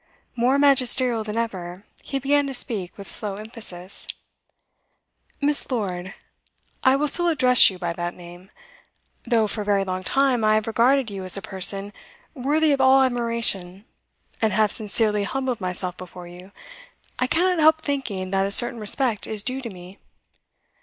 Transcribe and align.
More 0.35 0.57
magisterial 0.57 1.23
than 1.23 1.37
ever, 1.37 1.83
he 2.01 2.17
began 2.17 2.47
to 2.47 2.55
speak 2.55 2.97
with 2.97 3.07
slow 3.07 3.35
emphasis. 3.35 4.07
'Miss. 5.39 5.69
Lord, 5.69 6.15
I 6.83 6.95
will 6.95 7.07
still 7.07 7.27
address 7.27 7.69
you 7.69 7.77
by 7.77 7.93
that 7.93 8.15
name, 8.15 8.49
though 9.27 9.45
for 9.45 9.61
a 9.61 9.63
very 9.63 9.83
long 9.83 10.03
time 10.03 10.43
I 10.43 10.55
have 10.55 10.65
regarded 10.65 11.11
you 11.11 11.23
as 11.23 11.37
a 11.37 11.41
person 11.43 11.93
worthy 12.33 12.71
of 12.71 12.81
all 12.81 13.03
admiration, 13.03 13.85
and 14.41 14.53
have 14.53 14.71
sincerely 14.71 15.23
humbled 15.23 15.61
myself 15.61 15.97
before 15.97 16.27
you, 16.27 16.51
I 17.19 17.27
cannot 17.27 17.59
help 17.61 17.81
thinking 17.83 18.31
that 18.31 18.47
a 18.47 18.49
certain 18.49 18.79
respect 18.79 19.27
is 19.27 19.43
due 19.43 19.61
to 19.61 19.69
me. 19.69 19.99